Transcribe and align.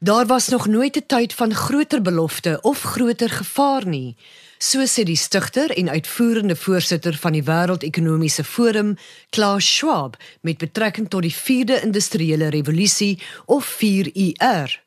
Daar 0.00 0.26
was 0.26 0.48
nog 0.48 0.66
nooit 0.66 0.96
'n 0.96 1.06
tyd 1.06 1.34
van 1.34 1.54
groter 1.54 2.02
belofte 2.02 2.58
of 2.60 2.82
groter 2.82 3.30
gevaar 3.30 3.86
nie, 3.86 4.16
so 4.58 4.84
sê 4.86 5.02
die 5.02 5.16
stigter 5.16 5.70
en 5.76 5.88
uitvoerende 5.88 6.56
voorsitter 6.56 7.14
van 7.14 7.32
die 7.32 7.42
Wêreldekonomiese 7.42 8.44
Forum, 8.44 8.96
Klaus 9.30 9.76
Schwab, 9.76 10.16
met 10.40 10.58
betrekking 10.58 11.08
tot 11.08 11.22
die 11.22 11.34
4de 11.34 11.82
industriële 11.82 12.48
revolusie 12.48 13.18
of 13.44 13.78
4IR. 13.82 14.80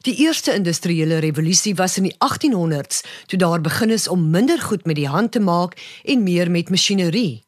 Die 0.00 0.16
eerste 0.16 0.54
industriële 0.54 1.18
revolusie 1.18 1.74
was 1.74 1.96
in 1.96 2.02
die 2.02 2.16
1800s, 2.18 3.00
toe 3.26 3.38
daar 3.38 3.60
begin 3.60 3.90
is 3.90 4.08
om 4.08 4.30
minder 4.30 4.60
goed 4.62 4.84
met 4.84 4.96
die 4.96 5.08
hand 5.08 5.32
te 5.32 5.40
maak 5.40 6.00
en 6.04 6.22
meer 6.22 6.50
met 6.50 6.70
masjinerie. 6.70 7.45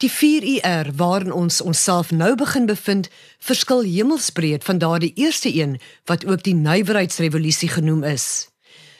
Die 0.00 0.08
4UR 0.10 0.94
waarin 0.96 1.32
ons 1.32 1.60
onsself 1.60 2.10
nou 2.10 2.34
begin 2.34 2.64
bevind, 2.66 3.10
verskil 3.38 3.82
hemelsbreed 3.84 4.64
van 4.64 4.78
daardie 4.80 5.12
eerste 5.14 5.52
een 5.54 5.74
wat 6.08 6.24
ook 6.24 6.42
die 6.42 6.54
nywerheidsrevolusie 6.54 7.68
genoem 7.68 8.02
is. 8.08 8.48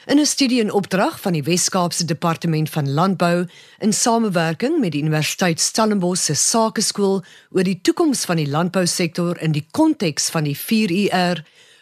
In 0.05 0.19
'n 0.19 0.25
studie 0.25 0.59
in 0.59 0.71
opdrag 0.71 1.21
van 1.21 1.33
die 1.33 1.43
Wes-Kaapse 1.43 2.05
Departement 2.05 2.69
van 2.69 2.91
Landbou 2.93 3.47
in 3.79 3.93
samewerking 3.93 4.79
met 4.79 4.91
die 4.91 5.01
Universiteit 5.01 5.59
Stellenbosch 5.59 6.23
se 6.23 6.33
Sakeskool 6.33 7.23
oor 7.49 7.63
die 7.63 7.79
toekoms 7.81 8.25
van 8.25 8.35
die 8.35 8.49
landbousektor 8.49 9.41
in 9.41 9.51
die 9.51 9.65
konteks 9.71 10.29
van 10.29 10.43
die 10.43 10.57
4UR 10.57 11.41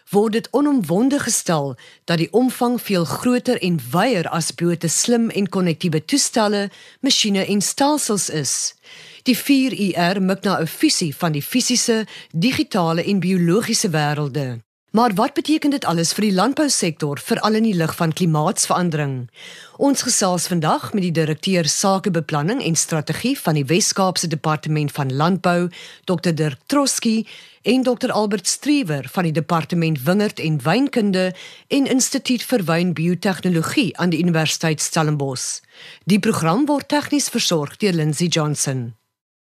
word 0.09 0.33
dit 0.33 0.47
onomwonde 0.51 1.19
gestel 1.19 1.75
dat 2.05 2.17
die 2.17 2.31
omvang 2.31 2.81
veel 2.81 3.05
groter 3.05 3.61
en 3.61 3.79
wyeer 3.91 4.29
as 4.29 4.51
blote 4.51 4.87
slim 4.87 5.29
en 5.29 5.49
konnektiewe 5.49 6.05
toestelle, 6.05 6.69
masjiene 6.99 7.45
en 7.45 7.61
stelsels 7.61 8.29
is. 8.29 8.73
Die 9.23 9.37
4IR 9.37 10.21
mik 10.21 10.43
na 10.43 10.59
'n 10.59 10.67
fusie 10.67 11.15
van 11.15 11.31
die 11.31 11.43
fisiese, 11.43 12.05
digitale 12.31 13.03
en 13.03 13.19
biologiese 13.19 13.89
wêrelde. 13.89 14.61
Maar 14.91 15.13
wat 15.13 15.33
beteken 15.33 15.69
dit 15.69 15.85
alles 15.85 16.13
vir 16.13 16.23
die 16.25 16.33
landbousektor, 16.33 17.19
veral 17.21 17.53
in 17.53 17.63
die 17.63 17.75
lig 17.77 17.91
van 17.95 18.13
klimaatsverandering? 18.13 19.29
Ons 19.77 20.01
gesels 20.01 20.47
vandag 20.49 20.93
met 20.93 21.03
die 21.05 21.11
direkteur 21.13 21.69
Sakebeplanning 21.69 22.63
en 22.65 22.75
Strategie 22.75 23.35
van 23.39 23.53
die 23.53 23.65
Wes-Kaapse 23.65 24.27
Departement 24.27 24.91
van 24.91 25.13
Landbou, 25.13 25.69
Dr 26.09 26.33
Dirk 26.33 26.57
Troski, 26.65 27.27
en 27.61 27.83
Dr 27.83 28.11
Albert 28.11 28.47
Strewer 28.47 29.05
van 29.11 29.23
die 29.23 29.31
Departement 29.31 30.03
Wingerd 30.03 30.39
en 30.39 30.61
Wynkunde 30.63 31.35
en 31.67 31.85
Instituut 31.85 32.43
vir 32.43 32.65
Wynbiotehnologie 32.65 33.97
aan 33.97 34.09
die 34.09 34.23
Universiteit 34.23 34.81
Stellenbosch. 34.81 35.59
Die 36.05 36.19
program 36.19 36.65
word 36.65 36.89
tegnies 36.89 37.29
versorg 37.29 37.77
deur 37.77 37.93
Lindsey 37.93 38.27
Johnson. 38.27 38.98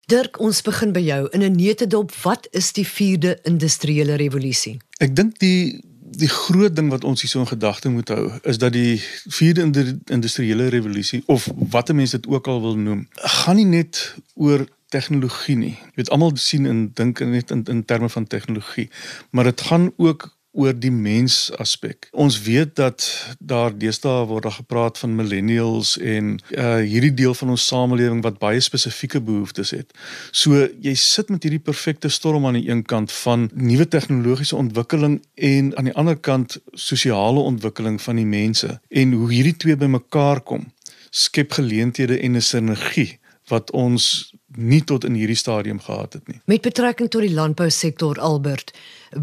Dirk, 0.08 0.38
ons 0.40 0.62
begin 0.64 0.94
by 0.96 1.02
jou 1.04 1.28
in 1.36 1.42
'n 1.44 1.56
neutedop. 1.56 2.14
Wat 2.22 2.48
is 2.50 2.72
die 2.72 2.86
4de 2.86 3.38
industriële 3.42 4.14
revolusie? 4.14 4.80
Ek 4.96 5.16
dink 5.16 5.38
die 5.38 5.84
die 6.10 6.28
groot 6.28 6.76
ding 6.76 6.88
wat 6.88 7.04
ons 7.04 7.20
hierso 7.20 7.40
in 7.40 7.46
gedagte 7.46 7.88
moet 7.88 8.08
hou, 8.08 8.32
is 8.42 8.58
dat 8.58 8.72
die 8.72 9.02
4de 9.28 10.00
industriële 10.04 10.68
revolusie 10.68 11.22
of 11.26 11.48
wat 11.70 11.92
mense 11.92 12.16
dit 12.16 12.26
ook 12.26 12.46
al 12.46 12.60
wil 12.60 12.76
noem, 12.76 13.08
gaan 13.14 13.56
nie 13.56 13.64
net 13.64 14.14
oor 14.34 14.66
tegnologie 14.88 15.56
nie. 15.56 15.76
Jy 15.76 15.94
weet 15.94 16.10
almal 16.10 16.36
sien 16.36 16.66
en 16.66 16.90
dink 16.94 17.20
net 17.20 17.50
in 17.50 17.64
in 17.64 17.84
terme 17.84 18.08
van 18.08 18.26
tegnologie, 18.26 18.88
maar 19.30 19.44
dit 19.44 19.60
gaan 19.60 19.92
ook 19.96 20.37
oor 20.58 20.74
die 20.74 20.92
mens 20.92 21.36
aspek. 21.62 22.08
Ons 22.12 22.40
weet 22.42 22.74
dat 22.78 23.04
daar 23.38 23.74
deesdae 23.78 24.26
word 24.26 24.48
daar 24.48 24.56
gepraat 24.58 24.98
van 24.98 25.14
millennials 25.18 25.94
en 25.98 26.36
uh 26.50 26.76
hierdie 26.82 27.14
deel 27.14 27.34
van 27.38 27.54
ons 27.54 27.66
samelewing 27.66 28.22
wat 28.26 28.40
baie 28.42 28.60
spesifieke 28.60 29.20
behoeftes 29.22 29.70
het. 29.76 29.94
So 30.32 30.66
jy 30.82 30.94
sit 30.98 31.30
met 31.30 31.46
hierdie 31.46 31.62
perfekte 31.62 32.10
storm 32.10 32.46
aan 32.46 32.58
die 32.58 32.68
een 32.70 32.82
kant 32.82 33.12
van 33.22 33.48
nuwe 33.54 33.88
tegnologiese 33.88 34.56
ontwikkeling 34.56 35.20
en 35.34 35.70
aan 35.76 35.90
die 35.90 35.94
ander 35.94 36.18
kant 36.18 36.58
sosiale 36.72 37.44
ontwikkeling 37.52 38.00
van 38.02 38.18
die 38.18 38.26
mense 38.26 38.80
en 38.88 39.14
hoe 39.14 39.30
hierdie 39.32 39.56
twee 39.56 39.78
bymekaar 39.78 40.42
kom 40.42 40.66
skep 41.10 41.52
geleenthede 41.52 42.18
en 42.18 42.36
'n 42.36 42.42
sinergie 42.42 43.18
wat 43.48 43.70
ons 43.70 44.32
nie 44.58 44.80
tot 44.84 45.04
in 45.06 45.14
hierdie 45.14 45.38
stadium 45.38 45.78
gehad 45.80 46.12
het 46.12 46.26
nie. 46.28 46.40
Met 46.50 46.64
betrekking 46.66 47.10
tot 47.10 47.22
die 47.22 47.34
landbousektor 47.34 48.18
Albert, 48.18 48.72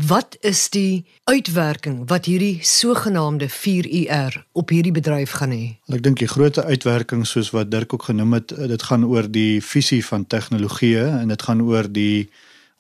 wat 0.08 0.38
is 0.40 0.70
die 0.70 1.06
uitwerking 1.24 2.08
wat 2.10 2.30
hierdie 2.30 2.60
sogenaamde 2.64 3.50
4UR 3.52 4.40
op 4.52 4.72
hierdie 4.72 4.96
bedryf 4.96 5.36
gaan 5.42 5.52
hê? 5.52 5.66
Ek 5.92 6.04
dink 6.06 6.24
die 6.24 6.32
groot 6.32 6.58
uitwerking 6.58 7.26
soos 7.28 7.52
wat 7.56 7.72
Dirk 7.72 7.94
ook 7.94 8.08
genoem 8.08 8.40
het, 8.40 8.56
dit 8.56 8.88
gaan 8.90 9.06
oor 9.06 9.28
die 9.32 9.62
visie 9.62 10.02
van 10.06 10.28
tegnologie 10.28 10.98
en 11.04 11.34
dit 11.34 11.48
gaan 11.50 11.62
oor 11.62 11.92
die 11.92 12.30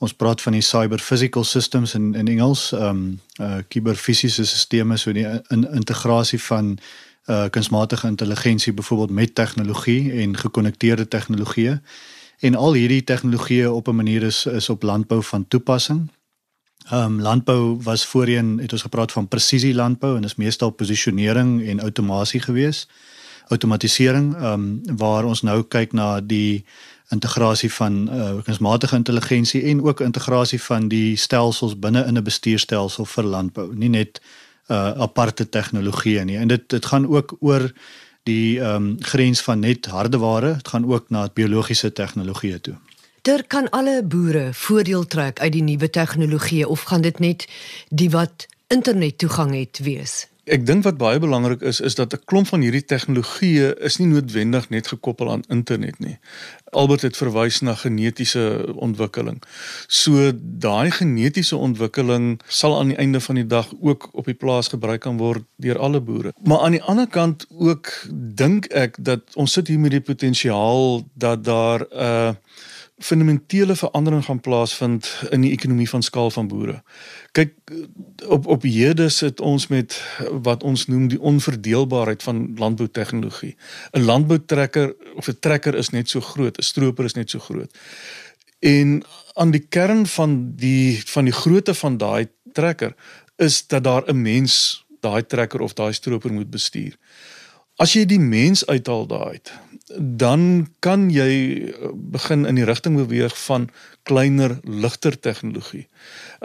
ons 0.03 0.13
praat 0.13 0.41
van 0.43 0.55
die 0.55 0.63
cyber 0.63 0.99
physical 0.99 1.43
systems 1.47 1.95
in 1.95 2.13
in 2.15 2.27
Engels, 2.31 2.71
ehm 2.71 2.89
um, 2.89 3.19
uh 3.39 3.61
kuberfisiese 3.67 4.45
sisteme 4.45 4.97
so 4.97 5.11
die 5.11 5.25
in, 5.25 5.67
integrasie 5.75 6.39
van 6.39 6.77
uh 7.27 7.45
kunsmatige 7.49 8.07
intelligensie 8.07 8.73
byvoorbeeld 8.73 9.11
met 9.11 9.35
tegnologie 9.35 10.11
en 10.21 10.37
gekonnekteerde 10.37 11.07
tegnologieë 11.07 11.79
en 12.39 12.55
al 12.55 12.73
hierdie 12.73 13.03
tegnologieë 13.03 13.67
op 13.71 13.87
'n 13.87 13.95
manier 13.95 14.23
is 14.23 14.45
is 14.45 14.69
op 14.69 14.83
landbou 14.83 15.23
van 15.23 15.47
toepassing. 15.47 16.09
Ehm 16.89 17.03
um, 17.03 17.21
landbou 17.21 17.77
was 17.81 18.05
voorheen 18.05 18.57
het 18.57 18.71
ons 18.71 18.81
gepraat 18.81 19.11
van 19.11 19.27
presisie 19.27 19.75
landbou 19.75 20.17
en 20.17 20.23
is 20.23 20.35
meestal 20.35 20.69
posisionering 20.69 21.67
en 21.67 21.79
outomasie 21.79 22.39
gewees. 22.39 22.87
Outomatisering 23.47 24.35
ehm 24.35 24.53
um, 24.53 24.97
waar 24.97 25.25
ons 25.25 25.41
nou 25.41 25.63
kyk 25.63 25.91
na 25.91 26.21
die 26.21 26.65
integrasie 27.09 27.73
van 27.73 28.09
uh, 28.13 28.29
kunsmatige 28.43 28.95
intelligensie 28.95 29.63
en 29.63 29.83
ook 29.83 29.99
integrasie 29.99 30.61
van 30.61 30.87
die 30.87 31.15
stelsels 31.15 31.79
binne 31.79 32.05
in 32.05 32.17
'n 32.17 32.23
bestuurstelsel 32.23 33.05
vir 33.05 33.23
landbou. 33.23 33.75
Nie 33.75 33.89
net 33.89 34.21
uh, 34.67 34.91
aparte 34.91 35.49
tegnologieë 35.49 36.23
nie. 36.23 36.37
En 36.37 36.47
dit 36.47 36.69
dit 36.69 36.85
gaan 36.85 37.07
ook 37.07 37.35
oor 37.39 37.71
die 38.25 38.59
ehm 38.59 38.75
um, 38.75 38.95
grens 38.99 39.41
van 39.41 39.59
net 39.59 39.85
hardeware, 39.85 40.53
dit 40.53 40.67
gaan 40.67 40.85
ook 40.91 41.09
na 41.09 41.29
biologiese 41.33 41.91
tegnologieë 41.93 42.59
toe. 42.61 42.75
Daar 43.21 43.43
kan 43.47 43.69
alle 43.69 44.03
boere 44.03 44.49
voordeel 44.53 45.05
trek 45.07 45.39
uit 45.39 45.51
die 45.51 45.63
nuwe 45.63 45.89
tegnologieë 45.89 46.65
of 46.65 46.81
gaan 46.81 47.01
dit 47.01 47.19
net 47.19 47.47
die 47.89 48.09
wat 48.09 48.47
internet 48.67 49.17
toegang 49.17 49.53
het 49.53 49.79
wees? 49.81 50.27
Ek 50.45 50.61
dink 50.61 50.83
wat 50.85 50.99
baie 51.01 51.17
belangrik 51.17 51.63
is 51.65 51.79
is 51.81 51.95
dat 51.97 52.13
'n 52.13 52.21
klomp 52.29 52.47
van 52.47 52.61
hierdie 52.61 52.85
tegnologieë 52.85 53.81
is 53.81 53.97
nie 53.97 54.07
noodwendig 54.07 54.69
net 54.69 54.87
gekoppel 54.87 55.31
aan 55.31 55.43
internet 55.49 55.99
nie. 55.99 56.17
Albert 56.69 57.01
het 57.01 57.17
verwys 57.17 57.61
na 57.61 57.73
genetiese 57.73 58.73
ontwikkeling. 58.75 59.41
So 59.87 60.31
daai 60.41 60.91
genetiese 60.91 61.55
ontwikkeling 61.57 62.41
sal 62.47 62.79
aan 62.79 62.87
die 62.87 62.97
einde 62.97 63.19
van 63.19 63.35
die 63.35 63.47
dag 63.47 63.73
ook 63.81 64.09
op 64.11 64.25
die 64.25 64.37
plaas 64.37 64.67
gebruik 64.67 65.01
kan 65.01 65.17
word 65.17 65.43
deur 65.55 65.79
alle 65.79 66.01
boere. 66.01 66.33
Maar 66.43 66.59
aan 66.59 66.71
die 66.71 66.83
ander 66.83 67.07
kant 67.07 67.45
ook 67.49 68.05
dink 68.13 68.65
ek 68.65 68.97
dat 68.99 69.21
ons 69.33 69.51
sit 69.51 69.67
hier 69.67 69.79
met 69.79 69.91
die 69.91 70.01
potensiaal 70.01 71.07
dat 71.13 71.43
daar 71.43 71.79
'n 71.89 71.97
uh, 71.97 72.33
fundamentele 72.97 73.75
verandering 73.75 74.25
gaan 74.25 74.39
plaasvind 74.39 75.07
in 75.29 75.41
die 75.41 75.51
ekonomie 75.51 75.89
van 75.89 76.03
skaal 76.03 76.31
van 76.31 76.47
boere. 76.47 76.83
Kyk 77.31 77.53
op 78.27 78.47
op 78.47 78.63
hede 78.63 79.09
sit 79.09 79.41
ons 79.41 79.67
met 79.67 79.97
wat 80.31 80.63
ons 80.63 80.85
noem 80.87 81.07
die 81.11 81.19
onverdeelbaarheid 81.19 82.23
van 82.23 82.53
landboutegnologie. 82.57 83.55
'n 83.91 84.05
Landboutrekker 84.05 84.95
of 85.15 85.27
'n 85.27 85.39
trekker 85.39 85.75
is 85.75 85.89
net 85.89 86.09
so 86.09 86.19
groot, 86.21 86.57
'n 86.57 86.61
stroper 86.61 87.05
is 87.05 87.13
net 87.13 87.29
so 87.29 87.39
groot. 87.39 87.77
En 88.59 89.03
aan 89.33 89.51
die 89.51 89.65
kern 89.69 90.07
van 90.07 90.55
die 90.55 91.01
van 91.05 91.23
die 91.23 91.33
grootte 91.33 91.73
van 91.73 91.97
daai 91.97 92.27
trekker 92.53 92.95
is 93.35 93.67
dat 93.67 93.83
daar 93.83 94.03
'n 94.07 94.21
mens 94.21 94.85
daai 94.99 95.25
trekker 95.25 95.59
of 95.59 95.73
daai 95.73 95.93
stroper 95.93 96.33
moet 96.33 96.49
bestuur. 96.49 96.97
As 97.75 97.91
jy 97.91 98.05
die 98.07 98.21
mens 98.21 98.63
uithaal 98.71 99.07
daai 99.07 99.35
uit, 99.35 99.51
dan 99.99 100.67
kan 100.79 101.09
jy 101.13 101.31
eh, 101.69 101.89
begin 101.93 102.45
in 102.47 102.55
die 102.55 102.65
rigting 102.65 102.95
beweeg 102.95 103.35
van 103.45 103.67
kleiner, 104.05 104.59
ligter 104.63 105.15
tegnologie. 105.19 105.87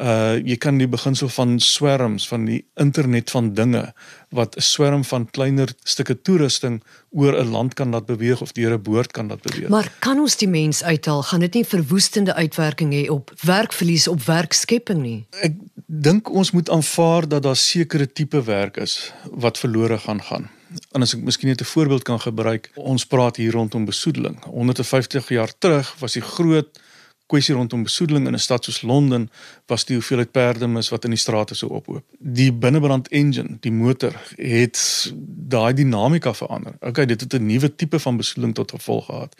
Uh 0.00 0.40
jy 0.40 0.56
kan 0.56 0.78
die 0.80 0.88
beginsel 0.88 1.28
van 1.28 1.58
swerms 1.60 2.26
van 2.28 2.46
die 2.48 2.62
internet 2.80 3.30
van 3.30 3.52
dinge 3.54 3.92
wat 4.30 4.56
'n 4.56 4.60
swerm 4.60 5.04
van 5.04 5.28
kleiner 5.30 5.68
stukke 5.84 6.16
toerusting 6.22 6.82
oor 7.10 7.36
'n 7.36 7.50
land 7.50 7.74
kan 7.74 7.90
laat 7.90 8.06
beweeg 8.06 8.40
of 8.40 8.52
deur 8.52 8.72
'n 8.74 8.82
boord 8.82 9.12
kan 9.12 9.28
laat 9.28 9.42
beweeg. 9.42 9.68
Maar 9.68 9.92
kan 9.98 10.18
ons 10.18 10.36
die 10.36 10.48
mens 10.48 10.82
uithaal? 10.82 11.22
Gaan 11.22 11.40
dit 11.40 11.54
nie 11.54 11.64
verwoestende 11.64 12.34
uitwerking 12.34 12.92
hê 12.92 13.10
op 13.10 13.32
werkverlies 13.42 14.08
op 14.08 14.22
werkskepping 14.24 15.02
nie? 15.02 15.26
Ek 15.42 15.54
dink 15.86 16.30
ons 16.30 16.50
moet 16.50 16.70
aanvaar 16.70 17.28
dat 17.28 17.42
daar 17.42 17.56
sekere 17.56 18.12
tipe 18.12 18.42
werk 18.42 18.76
is 18.76 19.12
wat 19.30 19.58
verlore 19.58 19.98
gaan 19.98 20.22
gaan. 20.22 20.48
En 20.92 21.02
as 21.02 21.14
ek 21.14 21.22
miskien 21.26 21.48
net 21.48 21.60
'n 21.60 21.72
voorbeeld 21.74 22.02
kan 22.02 22.20
gebruik, 22.20 22.70
ons 22.74 23.06
praat 23.06 23.36
hier 23.36 23.52
rondom 23.52 23.84
besoedeling. 23.84 24.44
150 24.44 25.28
jaar 25.28 25.52
terug 25.58 25.94
was 25.98 26.12
die 26.12 26.22
groot 26.22 26.80
kwessie 27.30 27.54
rondom 27.54 27.82
besoedeling 27.86 28.26
in 28.26 28.34
'n 28.34 28.42
stad 28.42 28.64
soos 28.64 28.82
Londen 28.82 29.30
was 29.66 29.84
die 29.84 29.96
hoeveelheid 29.96 30.30
perdemis 30.30 30.88
wat 30.88 31.04
in 31.04 31.14
die 31.14 31.18
strate 31.18 31.54
sou 31.54 31.70
ophoop. 31.70 32.04
Die 32.18 32.52
binnebrand 32.52 33.08
engine, 33.08 33.56
die 33.60 33.72
motor 33.72 34.14
het 34.36 35.12
daai 35.48 35.72
dinamika 35.74 36.34
verander. 36.34 36.74
Okay, 36.80 37.06
dit 37.06 37.20
het 37.20 37.32
'n 37.34 37.46
nuwe 37.46 37.74
tipe 37.74 37.98
van 37.98 38.16
besoedeling 38.16 38.54
tot 38.54 38.70
gevolg 38.70 39.04
gehad. 39.06 39.36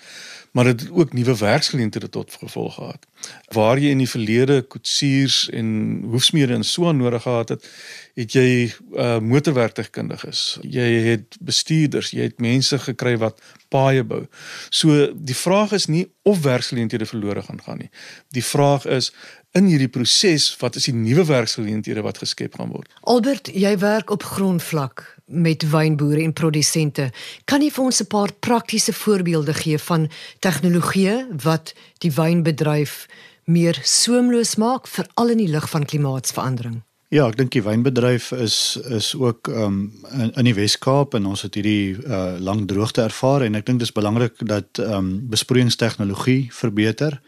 Maar 0.50 0.64
dit 0.64 0.80
het 0.80 0.90
ook 0.90 1.12
nuwe 1.12 1.36
werksgeleenthede 1.36 2.08
tot 2.08 2.36
gevolg 2.40 2.74
gehad. 2.74 3.06
Waar 3.48 3.78
jy 3.78 3.90
in 3.90 3.98
die 3.98 4.08
verlede 4.08 4.62
koetsiers 4.62 5.48
en 5.50 6.02
hoefsmede 6.04 6.54
en 6.54 6.64
so 6.64 6.92
nodig 6.92 7.22
gehad 7.22 7.48
het, 7.48 7.70
het 8.14 8.32
jy 8.32 8.72
uh, 8.92 9.18
motorwerktuigkundiges. 9.18 10.58
Jy 10.62 10.88
het 11.06 11.36
bestuurders, 11.40 12.10
jy 12.10 12.22
het 12.22 12.38
mense 12.38 12.78
gekry 12.78 13.16
wat 13.18 13.40
paaie 13.70 14.04
bou. 14.04 14.24
So 14.70 15.10
die 15.14 15.36
vraag 15.36 15.72
is 15.78 15.86
nie 15.86 16.04
of 16.28 16.42
werksgeleenthede 16.44 17.06
verlore 17.06 17.42
gaan 17.46 17.62
gaan 17.64 17.78
nie. 17.84 17.90
Die 18.34 18.44
vraag 18.44 18.86
is 18.86 19.10
in 19.58 19.66
hierdie 19.70 19.90
proses 19.90 20.50
wat 20.60 20.76
is 20.78 20.86
die 20.90 20.94
nuwe 20.94 21.24
werksgeleenthede 21.26 22.02
wat 22.06 22.20
geskep 22.22 22.58
gaan 22.58 22.70
word? 22.74 22.90
Albert, 23.10 23.50
jy 23.54 23.72
werk 23.82 24.10
op 24.14 24.26
grondvlak 24.36 25.04
met 25.30 25.66
wynboere 25.70 26.22
en 26.22 26.34
produsente. 26.34 27.10
Kan 27.50 27.62
jy 27.62 27.70
vir 27.70 27.84
ons 27.84 28.02
'n 28.02 28.06
paar 28.06 28.32
praktiese 28.32 28.92
voorbeelde 28.92 29.54
gee 29.54 29.78
van 29.78 30.10
tegnologie 30.38 31.26
wat 31.42 31.74
die 31.98 32.12
wynbedryf 32.12 33.06
meer 33.44 33.78
soemloos 33.82 34.56
maak 34.56 34.86
veral 34.86 35.28
in 35.30 35.38
die 35.38 35.50
lig 35.50 35.70
van 35.70 35.84
klimaatsverandering? 35.84 36.82
Ja, 37.10 37.24
ek 37.26 37.40
dink 37.40 37.50
die 37.50 37.64
wynbedryf 37.66 38.28
is 38.38 38.78
is 38.86 39.08
ook 39.18 39.48
um 39.50 39.80
in, 40.14 40.28
in 40.30 40.46
die 40.46 40.54
Wes-Kaap 40.54 41.16
en 41.18 41.24
ons 41.26 41.40
het 41.42 41.56
hierdie 41.58 41.96
uh 41.98 42.36
lang 42.38 42.68
droogte 42.70 43.02
ervaar 43.02 43.42
en 43.42 43.58
ek 43.58 43.66
dink 43.66 43.80
dis 43.82 43.90
belangrik 43.96 44.38
dat 44.46 44.78
um 44.78 45.08
besproeiingstegnologie 45.32 46.52
verbeter. 46.54 47.18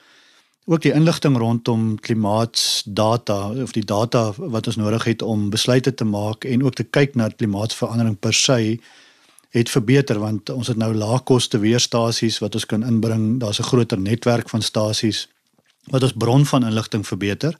Ook 0.70 0.84
die 0.86 0.94
inligting 0.94 1.34
rondom 1.34 1.96
klimaatsdata 1.98 3.40
of 3.66 3.74
die 3.74 3.82
data 3.82 4.28
wat 4.38 4.70
ons 4.70 4.78
nodig 4.78 5.08
het 5.10 5.26
om 5.26 5.48
besluite 5.50 5.90
te 5.90 6.06
maak 6.06 6.46
en 6.46 6.62
ook 6.62 6.78
te 6.78 6.86
kyk 6.86 7.18
na 7.18 7.32
klimaatsverandering 7.34 8.20
per 8.22 8.38
se 8.38 8.78
het 9.50 9.70
verbeter 9.70 10.22
want 10.22 10.54
ons 10.54 10.70
het 10.70 10.78
nou 10.78 10.94
laagkoste 10.94 11.58
weerstasies 11.58 12.38
wat 12.38 12.54
ons 12.54 12.70
kan 12.70 12.86
inbring. 12.86 13.40
Daar's 13.42 13.58
'n 13.58 13.70
groter 13.74 13.98
netwerk 13.98 14.48
van 14.48 14.62
stasies 14.62 15.26
wat 15.90 16.02
ons 16.02 16.14
bron 16.14 16.46
van 16.46 16.70
inligting 16.70 17.02
verbeter 17.02 17.58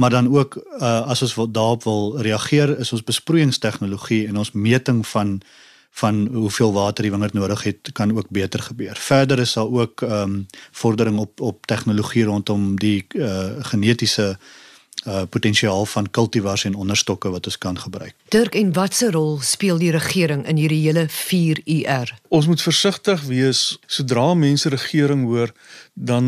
maar 0.00 0.10
dan 0.10 0.30
ook 0.36 0.56
uh, 0.56 1.00
as 1.12 1.22
ons 1.22 1.34
wil 1.34 1.50
daarop 1.50 1.84
wil 1.84 2.20
reageer 2.20 2.78
is 2.78 2.92
ons 2.92 3.04
besproeiingstegnologie 3.04 4.26
en 4.28 4.36
ons 4.40 4.52
meting 4.52 5.06
van 5.06 5.40
van 6.00 6.28
hoeveel 6.32 6.72
water 6.72 7.02
die 7.04 7.10
wingerd 7.10 7.34
nodig 7.34 7.62
het 7.66 7.90
kan 7.92 8.12
ook 8.16 8.28
beter 8.30 8.62
gebeur. 8.62 8.96
Verder 8.96 9.38
is 9.38 9.52
daar 9.52 9.68
ook 9.68 10.02
ehm 10.02 10.22
um, 10.22 10.46
vordering 10.70 11.18
op 11.18 11.40
op 11.40 11.66
tegnologie 11.66 12.24
rondom 12.24 12.78
die 12.78 13.06
uh, 13.08 13.50
genetiese 13.60 14.28
uh 14.28 14.68
potensiaal 15.30 15.86
van 15.86 16.10
kultivars 16.10 16.64
en 16.64 16.74
onderstokke 16.74 17.30
wat 17.30 17.46
ons 17.46 17.58
kan 17.58 17.78
gebruik. 17.78 18.14
Dirk 18.28 18.54
en 18.54 18.72
watse 18.72 19.10
rol 19.10 19.38
speel 19.40 19.78
die 19.78 19.90
regering 19.90 20.46
in 20.46 20.56
hierdie 20.56 20.80
hele 20.84 21.06
4UR? 21.08 22.12
Ons 22.28 22.46
moet 22.46 22.62
versigtig 22.62 23.22
wees 23.22 23.78
sodra 23.86 24.34
mense 24.34 24.68
regering 24.68 25.24
hoor, 25.24 25.52
dan 25.94 26.24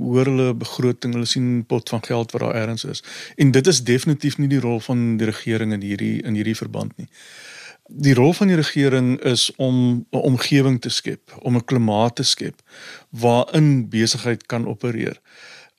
hoor 0.00 0.24
hulle 0.24 0.54
begroting, 0.54 1.14
hulle 1.14 1.26
sien 1.26 1.64
pot 1.66 1.88
van 1.88 2.02
geld 2.02 2.32
wat 2.32 2.42
daar 2.42 2.54
ergens 2.54 2.84
is. 2.84 3.04
En 3.36 3.50
dit 3.50 3.66
is 3.66 3.82
definitief 3.84 4.38
nie 4.38 4.48
die 4.48 4.60
rol 4.60 4.80
van 4.80 5.16
die 5.16 5.30
regering 5.30 5.72
in 5.72 5.80
hierdie 5.80 6.18
in 6.22 6.34
hierdie 6.34 6.56
verband 6.56 6.96
nie 6.96 7.08
die 7.88 8.14
rol 8.14 8.34
van 8.36 8.50
die 8.50 8.56
regering 8.56 9.16
is 9.24 9.48
om 9.56 10.06
'n 10.10 10.16
omgewing 10.16 10.80
te 10.80 10.88
skep, 10.88 11.32
om 11.42 11.56
'n 11.56 11.64
klimaat 11.64 12.16
te 12.16 12.22
skep 12.22 12.62
waarin 13.10 13.88
besigheid 13.88 14.46
kan 14.46 14.68
opereer. 14.68 15.20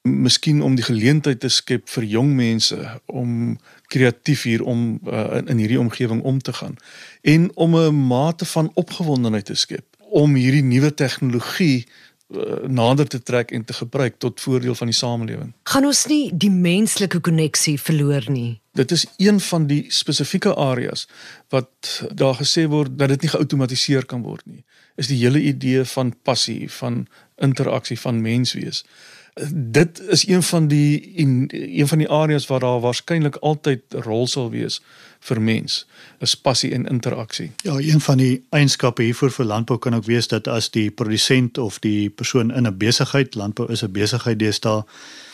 Miskien 0.07 0.61
om 0.61 0.75
die 0.75 0.83
geleentheid 0.83 1.39
te 1.39 1.49
skep 1.51 1.89
vir 1.89 2.03
jong 2.03 2.35
mense 2.35 2.77
om 3.05 3.57
kreatief 3.91 4.45
hier 4.47 4.63
om 4.63 4.99
uh, 5.07 5.25
in, 5.37 5.47
in 5.47 5.57
hierdie 5.57 5.79
omgewing 5.79 6.21
om 6.21 6.39
te 6.39 6.53
gaan 6.53 6.77
en 7.21 7.49
om 7.55 7.75
'n 7.75 8.07
mate 8.07 8.45
van 8.45 8.71
opgewondenheid 8.73 9.45
te 9.45 9.55
skep 9.55 9.85
om 10.09 10.35
hierdie 10.35 10.63
nuwe 10.63 10.93
tegnologie 10.93 11.85
uh, 12.29 12.63
nader 12.67 13.07
te 13.07 13.21
trek 13.23 13.51
en 13.51 13.65
te 13.65 13.73
gebruik 13.73 14.17
tot 14.17 14.41
voordeel 14.41 14.75
van 14.75 14.87
die 14.87 14.95
samelewing. 14.95 15.53
Gaan 15.63 15.85
ons 15.85 16.05
nie 16.05 16.31
die 16.33 16.51
menslike 16.51 17.19
koneksie 17.19 17.77
verloor 17.81 18.25
nie? 18.31 18.59
Dit 18.77 18.91
is 18.91 19.05
een 19.17 19.39
van 19.39 19.67
die 19.67 19.85
spesifieke 19.93 20.55
areas 20.55 21.07
wat 21.49 22.01
daar 22.13 22.37
gesê 22.39 22.67
word 22.69 22.97
dat 22.97 23.09
dit 23.09 23.21
nie 23.25 23.33
geautomatiseer 23.33 24.05
kan 24.05 24.21
word 24.21 24.45
nie. 24.45 24.63
Is 24.95 25.07
die 25.07 25.19
hele 25.21 25.41
idee 25.41 25.83
van 25.83 26.13
passie, 26.23 26.69
van 26.71 27.07
interaksie 27.35 27.99
van 27.99 28.21
menswees. 28.21 28.83
Dit 29.51 29.99
is 29.99 30.27
een 30.27 30.43
van 30.43 30.67
die 30.67 31.11
een 31.15 31.87
van 31.87 31.97
die 31.97 32.09
areas 32.09 32.47
waar 32.47 32.59
daar 32.59 32.79
waarskynlik 32.79 33.35
altyd 33.35 33.81
rol 33.89 34.27
sal 34.27 34.49
wees 34.49 34.81
vir 35.19 35.41
mens, 35.41 35.87
is 36.19 36.35
passie 36.35 36.71
en 36.73 36.85
interaksie. 36.87 37.51
Ja, 37.63 37.77
een 37.77 38.01
van 38.01 38.17
die 38.17 38.43
eienskappe 38.49 39.03
hiervoor 39.03 39.31
vir 39.31 39.45
landbou 39.45 39.77
kan 39.79 39.95
ook 39.95 40.05
wees 40.05 40.27
dat 40.27 40.47
as 40.47 40.69
die 40.69 40.89
produsent 40.91 41.57
of 41.57 41.79
die 41.79 42.09
persoon 42.09 42.51
in 42.51 42.67
'n 42.67 42.77
besigheid, 42.77 43.35
landbou 43.35 43.71
is 43.71 43.83
'n 43.83 43.91
besigheid 43.91 44.39
deesdae 44.39 44.83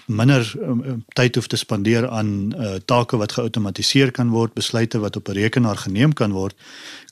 minder 0.05 0.45
um, 0.61 1.03
tyd 1.17 1.35
hoef 1.35 1.47
te 1.47 1.57
spandeer 1.57 2.07
aan 2.09 2.53
uh, 2.53 2.75
take 2.85 3.17
wat 3.17 3.35
geautomatiseer 3.37 4.11
kan 4.11 4.29
word, 4.29 4.53
besluite 4.53 4.99
wat 4.99 5.15
op 5.15 5.29
'n 5.29 5.37
rekenaar 5.37 5.77
geneem 5.77 6.13
kan 6.13 6.31
word, 6.31 6.55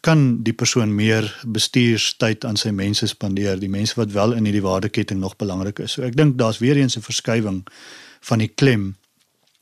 kan 0.02 0.44
die 0.44 0.54
persoon 0.54 0.96
meer 0.96 1.28
bestuurstyd 1.46 2.46
aan 2.46 2.58
sy 2.58 2.70
mense 2.70 3.08
spandeer, 3.08 3.60
die 3.60 3.70
mense 3.70 3.96
wat 3.96 4.12
wel 4.12 4.34
in 4.34 4.46
hierdie 4.46 4.62
waardeketting 4.62 5.20
nog 5.20 5.36
belangrik 5.36 5.80
is. 5.80 5.92
So 5.92 6.02
ek 6.02 6.16
dink 6.16 6.38
daar's 6.38 6.60
weer 6.60 6.78
eens 6.78 6.98
'n 6.98 7.02
verskywing 7.02 7.64
van 8.22 8.40
die 8.40 8.52
klem 8.56 8.96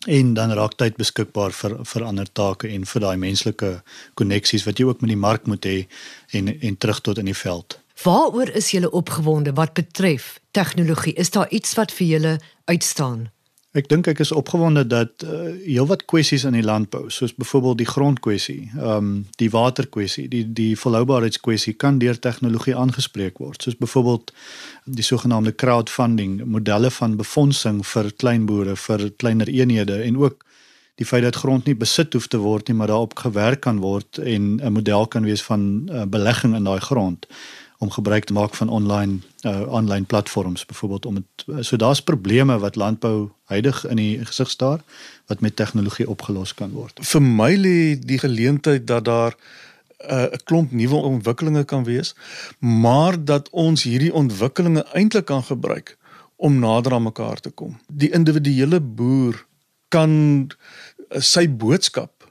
en 0.07 0.33
dan 0.33 0.51
raak 0.51 0.78
tyd 0.78 0.98
beskikbaar 0.98 1.51
vir 1.51 1.78
vir 1.86 2.04
ander 2.04 2.28
take 2.33 2.68
en 2.68 2.86
vir 2.86 3.01
daai 3.01 3.18
menslike 3.18 3.83
koneksies 4.13 4.66
wat 4.66 4.80
jy 4.80 4.86
ook 4.86 5.01
met 5.01 5.10
die 5.10 5.24
mark 5.28 5.45
moet 5.45 5.66
hê 5.66 5.88
en 6.31 6.48
en 6.62 6.78
terug 6.78 7.01
tot 7.01 7.18
in 7.18 7.25
die 7.25 7.38
veld. 7.38 7.81
Waaroor 8.03 8.50
is 8.50 8.71
julle 8.71 8.92
opgewonde 8.92 9.53
wat 9.53 9.74
betref 9.74 10.39
tegnologie? 10.51 11.13
Is 11.13 11.30
daar 11.30 11.50
iets 11.50 11.74
wat 11.74 11.92
vir 11.92 12.07
julle 12.07 12.39
uitstaan? 12.65 13.30
Ek 13.71 13.88
dink 13.88 14.07
ek 14.12 14.19
is 14.19 14.33
opgewonde 14.36 14.81
dat 14.83 15.24
uh, 15.24 15.53
heelwat 15.63 16.01
kwessies 16.09 16.44
in 16.44 16.57
die 16.57 16.65
landbou, 16.65 17.06
soos 17.13 17.31
byvoorbeeld 17.38 17.77
die 17.80 17.88
grondkwessie, 17.88 18.63
ehm 18.74 18.98
um, 18.98 19.12
die 19.39 19.48
waterkwessie, 19.53 20.25
die 20.27 20.44
die 20.44 20.74
volhoubaarheidskwessie 20.80 21.77
kan 21.80 22.01
deur 22.01 22.19
tegnologie 22.19 22.75
aangespreek 22.75 23.39
word, 23.39 23.63
soos 23.63 23.77
byvoorbeeld 23.80 24.33
die 25.00 25.07
sogenaamde 25.07 25.56
crowdfunding, 25.56 26.42
modelle 26.44 26.92
van 26.92 27.15
befondsing 27.21 27.80
vir 27.94 28.12
kleinboere, 28.12 28.75
vir 28.75 29.07
kleiner 29.24 29.47
eenhede 29.47 30.01
en 30.04 30.19
ook 30.19 30.44
die 31.00 31.07
feit 31.07 31.24
dat 31.24 31.39
grond 31.39 31.65
nie 31.65 31.77
besit 31.77 32.13
hoef 32.13 32.27
te 32.27 32.44
word 32.44 32.68
nie, 32.68 32.75
maar 32.75 32.92
daarop 32.92 33.15
gewerk 33.24 33.63
kan 33.63 33.80
word 33.80 34.19
en 34.19 34.59
'n 34.59 34.74
model 34.74 35.07
kan 35.07 35.24
wees 35.24 35.47
van 35.47 35.88
uh, 35.88 36.04
belegging 36.04 36.59
in 36.59 36.68
daai 36.68 36.81
grond 36.83 37.30
om 37.81 37.89
gebruik 37.89 38.28
te 38.30 38.33
maak 38.33 38.56
van 38.56 38.69
online 38.69 39.19
uh 39.42 39.66
online 39.74 40.06
platforms 40.06 40.66
byvoorbeeld 40.66 41.06
om 41.06 41.16
het, 41.16 41.66
so 41.66 41.75
daar's 41.75 42.01
probleme 42.01 42.60
wat 42.60 42.75
landbou 42.75 43.30
huidig 43.44 43.88
in 43.88 43.95
die 43.95 44.25
gesig 44.25 44.50
staar 44.50 44.83
wat 45.25 45.39
met 45.39 45.56
tegnologie 45.56 46.10
opgelos 46.10 46.54
kan 46.54 46.72
word. 46.72 47.00
Vir 47.01 47.22
my 47.22 47.56
lê 47.57 47.78
die 47.98 48.19
geleentheid 48.22 48.88
dat 48.88 49.06
daar 49.06 49.33
'n 49.33 50.13
uh, 50.13 50.38
klomp 50.44 50.71
nuwe 50.71 50.95
ontwikkelinge 50.95 51.64
kan 51.64 51.83
wees, 51.83 52.16
maar 52.59 53.23
dat 53.26 53.50
ons 53.50 53.83
hierdie 53.83 54.14
ontwikkelinge 54.14 54.85
eintlik 54.94 55.26
kan 55.26 55.44
gebruik 55.44 55.97
om 56.35 56.59
nader 56.59 56.94
aan 56.94 57.04
mekaar 57.04 57.40
te 57.40 57.50
kom. 57.50 57.80
Die 57.88 58.09
individuele 58.09 58.80
boer 58.80 59.45
kan 59.88 60.50
sy 61.09 61.50
boodskap 61.50 62.30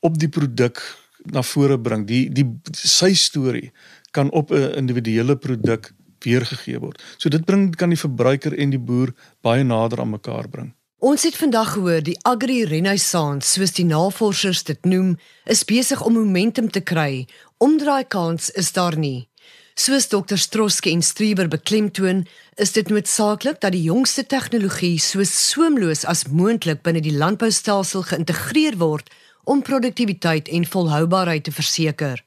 op 0.00 0.18
die 0.18 0.28
produk 0.28 1.01
na 1.30 1.42
vore 1.42 1.78
bring, 1.78 2.06
die 2.06 2.28
die 2.30 2.46
sy 2.72 3.14
storie 3.14 3.70
kan 4.10 4.30
op 4.30 4.50
'n 4.50 4.74
individuele 4.76 5.36
produk 5.36 5.92
weergegee 6.24 6.78
word. 6.78 7.02
So 7.18 7.28
dit 7.28 7.44
bring 7.44 7.74
kan 7.76 7.88
die 7.88 7.98
verbruiker 7.98 8.54
en 8.58 8.70
die 8.70 8.78
boer 8.78 9.14
baie 9.40 9.64
nader 9.64 10.00
aan 10.00 10.10
mekaar 10.10 10.48
bring. 10.48 10.72
Ons 11.02 11.24
het 11.26 11.34
vandag 11.36 11.72
gehoor 11.74 12.02
die 12.06 12.18
agri-renaissance, 12.22 13.48
soos 13.48 13.72
die 13.74 13.84
navorsers 13.84 14.62
dit 14.62 14.84
noem, 14.84 15.16
is 15.50 15.64
besig 15.64 16.02
om 16.06 16.14
momentum 16.14 16.70
te 16.70 16.80
kry. 16.80 17.26
Omdraai 17.58 18.04
kans 18.06 18.50
is 18.50 18.72
daar 18.72 18.96
nie. 18.96 19.28
Soos 19.74 20.06
Dr. 20.12 20.36
Stroske 20.36 20.90
en 20.90 21.02
Strieber 21.02 21.48
beklemtoon, 21.48 22.26
is 22.54 22.72
dit 22.72 22.88
noodsaaklik 22.88 23.58
dat 23.60 23.72
die 23.72 23.82
jongste 23.82 24.22
tegnologie 24.22 24.98
so 25.00 25.24
soemloos 25.26 26.04
as 26.04 26.26
moontlik 26.30 26.84
binne 26.86 27.02
die 27.02 27.16
landboustelsel 27.16 28.04
geïntegreer 28.12 28.78
word 28.78 29.10
om 29.44 29.62
produktiwiteit 29.62 30.48
en 30.48 30.66
volhoubaarheid 30.66 31.44
te 31.44 31.52
verseker. 31.52 32.24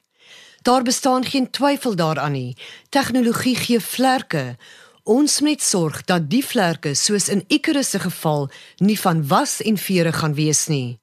Daar 0.62 0.84
bestaan 0.84 1.26
geen 1.26 1.50
twyfel 1.50 1.96
daaraan 1.96 2.32
nie. 2.32 2.58
Tegnologie 2.90 3.56
gee 3.56 3.80
vlerke. 3.80 4.58
Ons 5.04 5.42
moet 5.42 5.62
sorg 5.62 6.04
dat 6.04 6.30
die 6.30 6.46
vlerke 6.46 6.96
soos 6.96 7.30
in 7.30 7.44
Icarus 7.48 7.90
se 7.90 8.00
geval 8.00 8.50
nie 8.78 9.00
van 9.00 9.28
was 9.28 9.62
en 9.62 9.78
vere 9.78 10.14
gaan 10.14 10.34
wees 10.34 10.68
nie. 10.68 11.00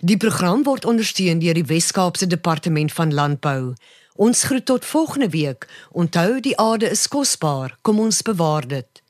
Die 0.00 0.16
program 0.16 0.62
word 0.62 0.84
ondersteun 0.84 1.42
deur 1.42 1.54
die 1.54 1.66
Wes-Kaapse 1.66 2.26
Departement 2.26 2.92
van 2.92 3.14
Landbou. 3.14 3.74
Ons 4.14 4.42
groet 4.42 4.64
tot 4.64 4.84
volgende 4.84 5.28
week. 5.28 5.66
Onthou 5.90 6.40
die 6.40 6.56
aarde 6.58 6.90
is 6.90 7.08
kosbaar. 7.08 7.76
Kom 7.82 7.98
ons 8.00 8.22
bewaar 8.22 8.68
dit. 8.68 9.02